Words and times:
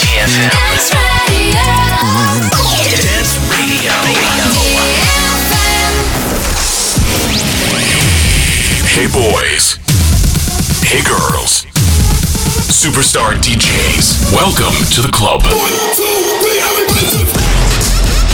DFM. 0.00 0.50
Dance 3.02 3.34
Radio. 3.50 3.94
Hey 8.86 9.08
boys. 9.08 9.78
Hey 10.84 11.02
girls. 11.02 11.66
Superstar 12.70 13.34
DJs. 13.42 14.32
Welcome 14.32 14.76
to 14.92 15.02
the 15.02 15.10
club. 15.10 15.42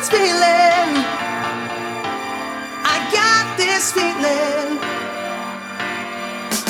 this 0.00 0.08
feeling. 0.08 0.96
I 2.84 2.96
got 3.12 3.58
this 3.58 3.92
feeling. 3.92 4.78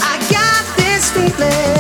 I 0.02 0.16
got 0.30 0.76
this 0.76 1.12
feeling. 1.12 1.79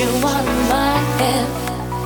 you 0.00 0.08
on 0.08 0.44
my 0.72 0.96
head. 1.20 1.46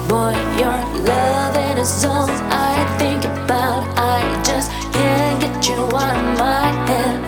Boy, 0.08 0.34
your 0.58 0.78
loving 1.06 1.78
is 1.78 2.04
all 2.04 2.28
I 2.50 2.74
think 2.98 3.24
about. 3.24 3.82
I 3.96 4.20
just 4.42 4.68
can't 4.92 5.40
get 5.40 5.68
you 5.68 5.80
out 6.02 6.16
of 6.16 6.38
my 6.38 6.66
head. 6.90 7.18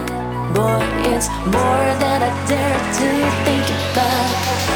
Boy, 0.54 0.82
it's 1.12 1.28
more 1.54 1.88
than 2.02 2.18
I 2.28 2.32
dare 2.48 2.78
to 2.98 3.08
think 3.44 3.66
about. 3.92 4.75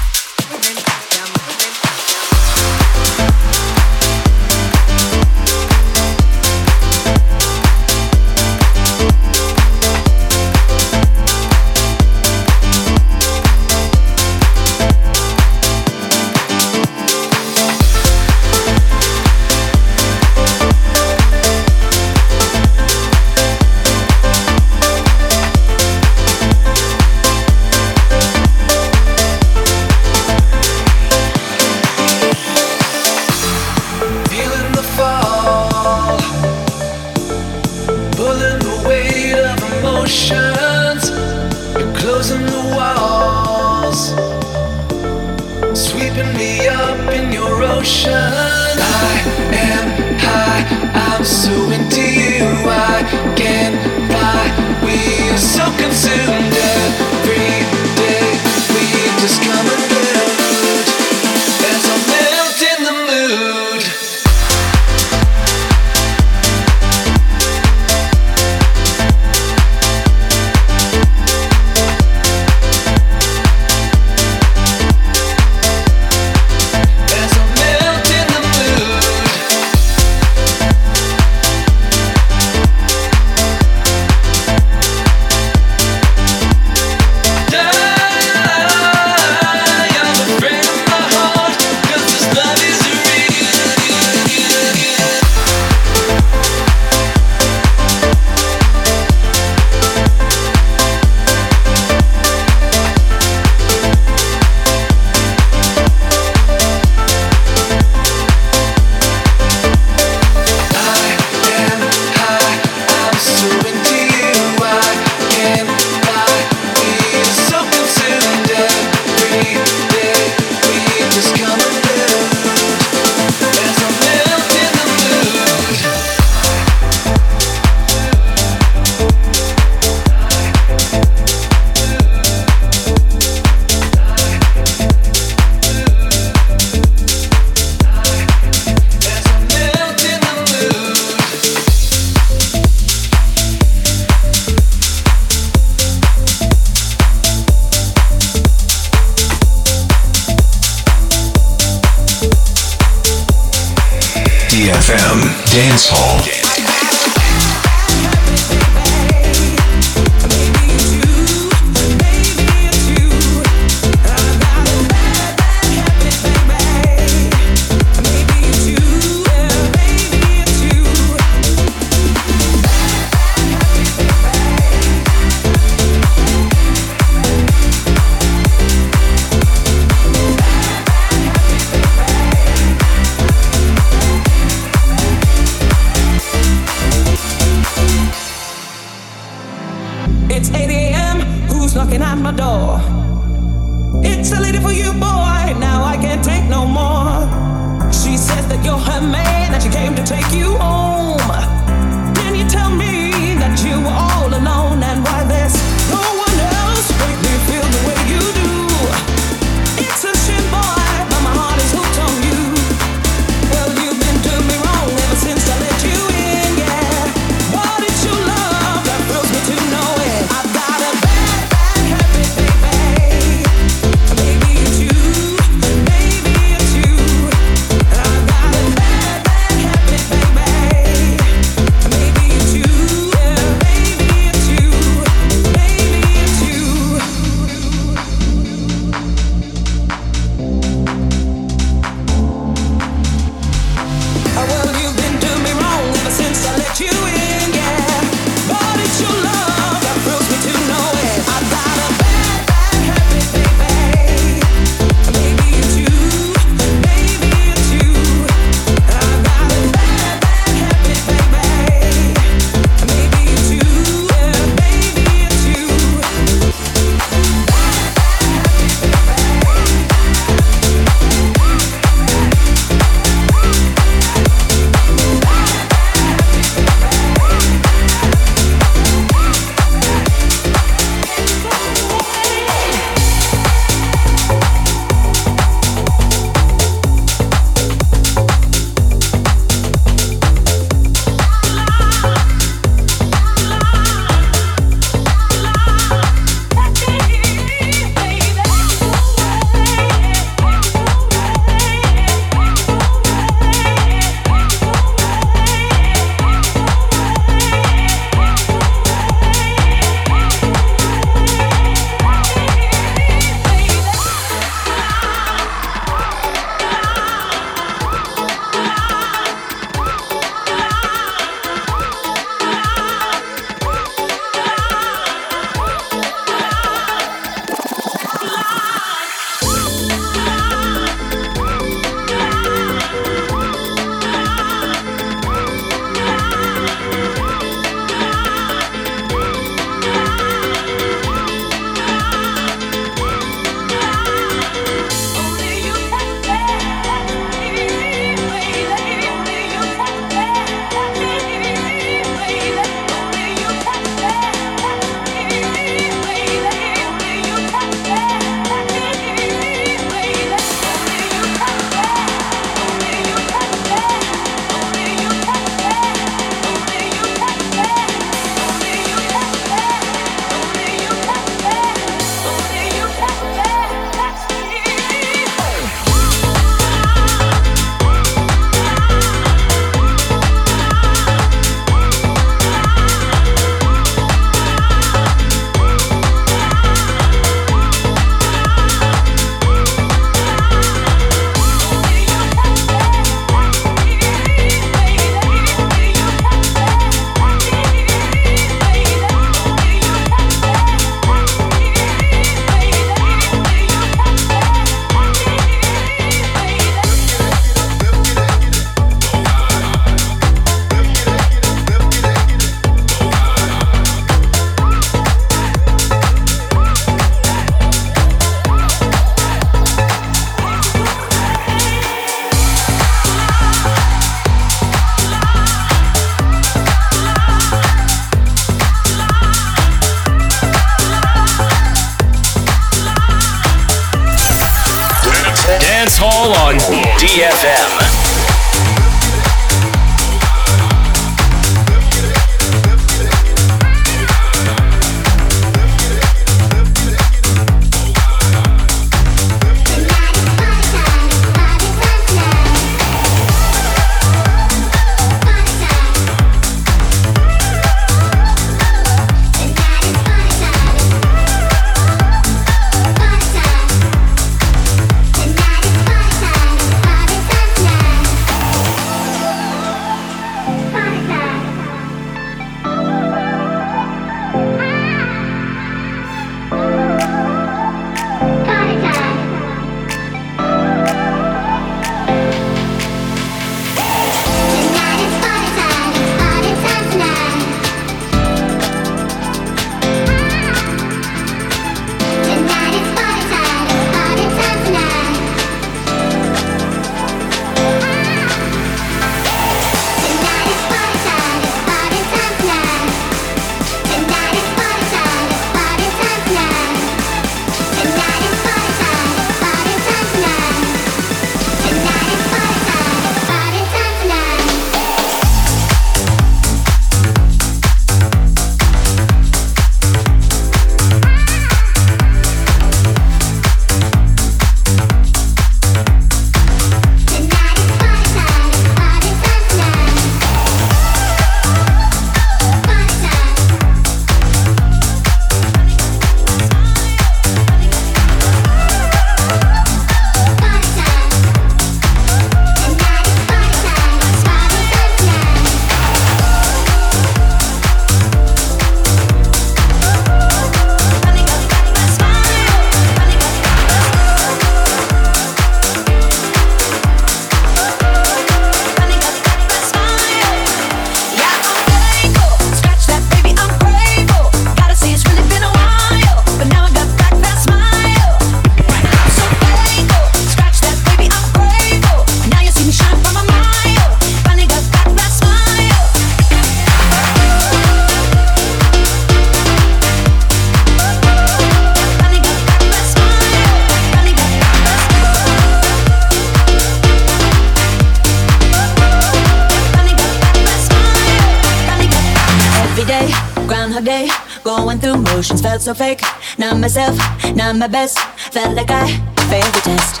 emotions 595.22 595.40
felt 595.40 595.62
so 595.62 595.72
fake. 595.72 596.00
Not 596.36 596.58
myself, 596.58 596.98
not 597.36 597.54
my 597.54 597.68
best. 597.68 597.96
Felt 598.34 598.56
like 598.56 598.70
I 598.70 598.90
failed 599.30 599.54
the 599.54 599.62
test. 599.62 600.00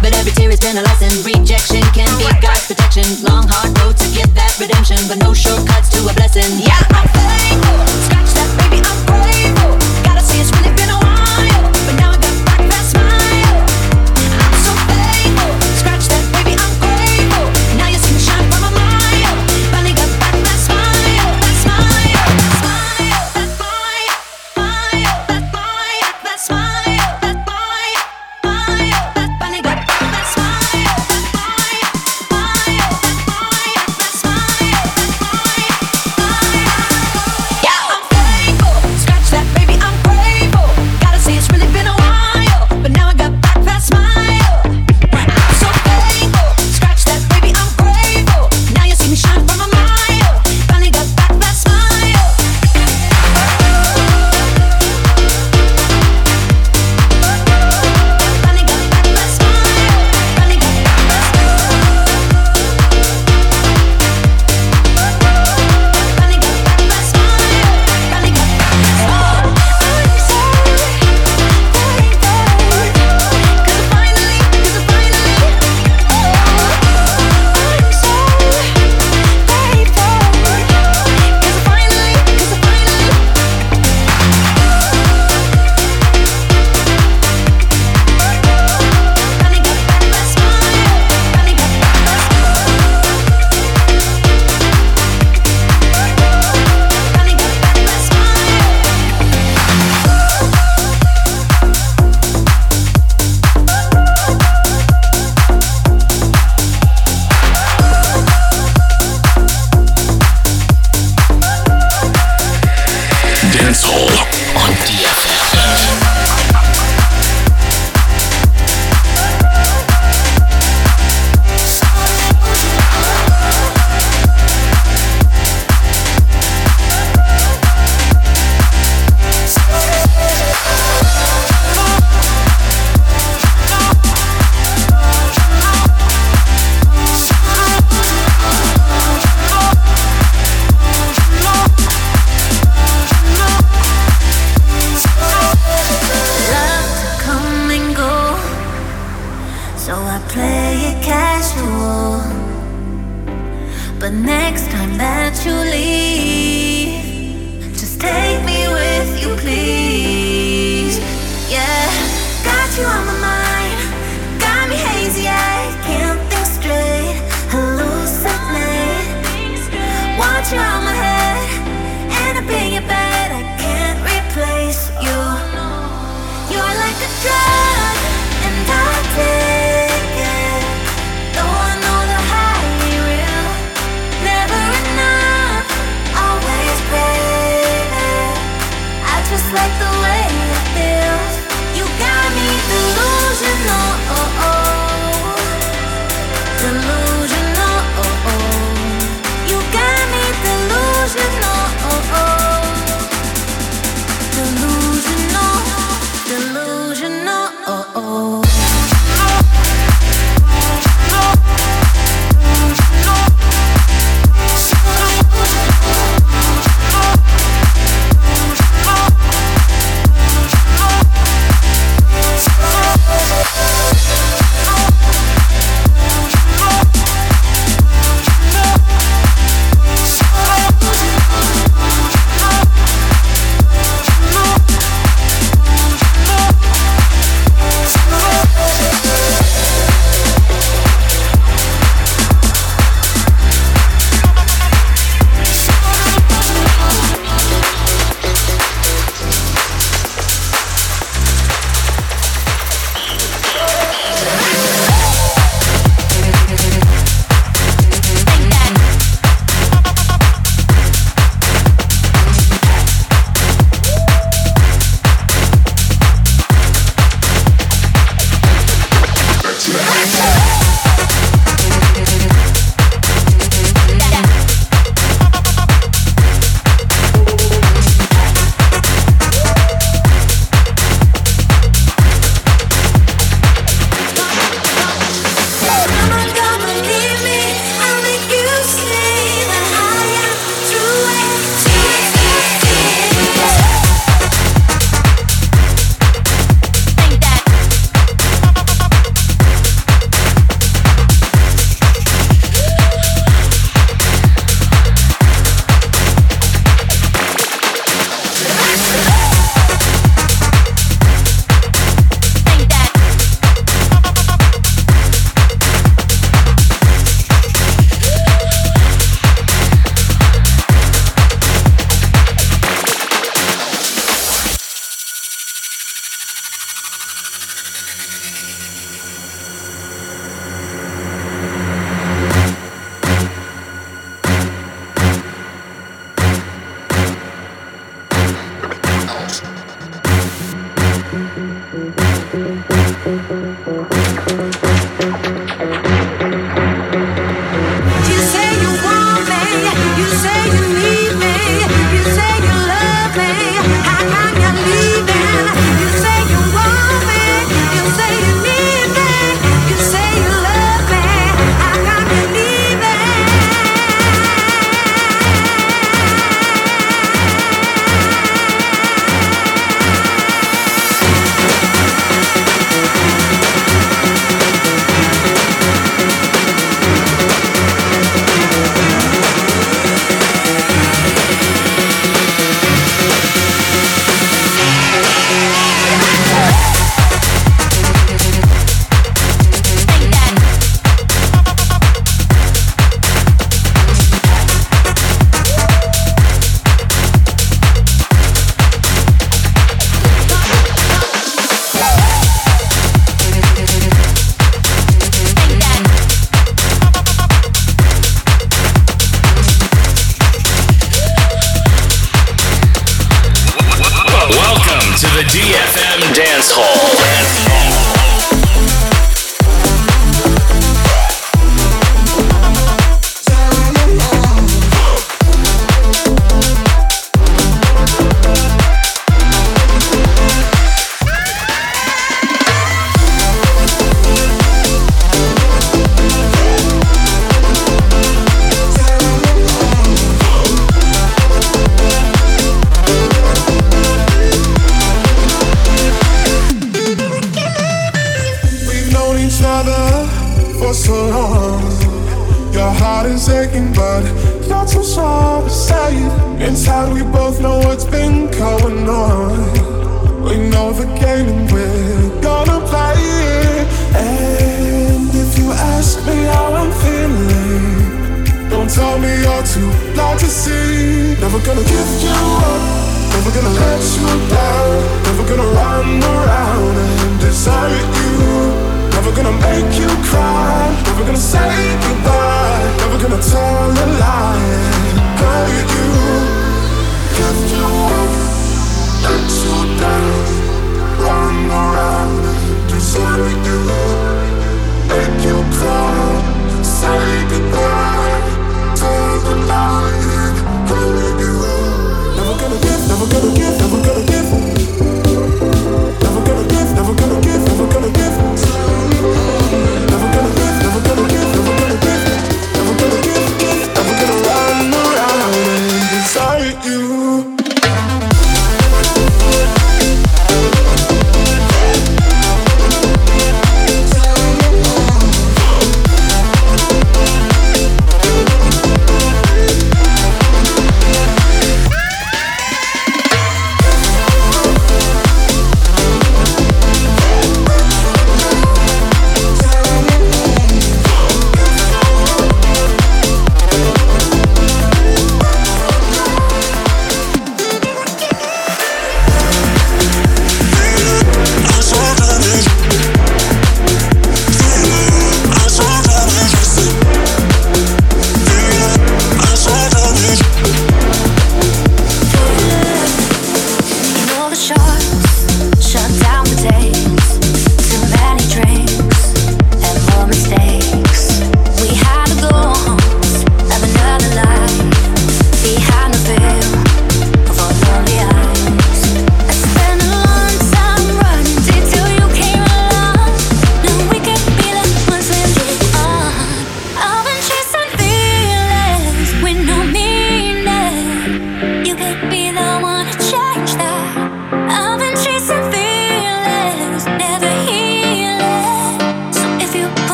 But 0.00 0.16
every 0.16 0.32
tear 0.32 0.48
has 0.48 0.60
been 0.60 0.78
a 0.78 0.82
lesson. 0.82 1.12
Rejection 1.28 1.84
can 1.92 2.08
be 2.16 2.24
God's 2.40 2.64
protection. 2.64 3.04
Long 3.20 3.44
hard 3.46 3.76
road 3.80 3.98
to 4.00 4.08
get 4.16 4.32
that 4.32 4.56
redemption, 4.58 4.96
but 5.08 5.18
no 5.20 5.34
shortcuts 5.34 5.90
to 5.92 6.08
a 6.08 6.12
blessing. 6.16 6.48
Yeah, 6.56 6.80
I'm 6.96 7.08
thankful. 7.12 7.84
Scratch 8.08 8.32
that, 8.32 8.48
baby, 8.64 8.80
I'm 8.80 9.00
grateful. 9.04 9.76
Gotta 10.08 10.24
say 10.24 10.40
it's 10.40 10.48
really 10.56 10.72
been 10.72 10.88
a 10.88 11.03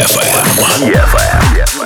EFM. 0.00 0.88
EFM. 0.88 1.79